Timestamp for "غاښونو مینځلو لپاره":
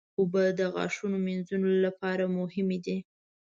0.73-2.23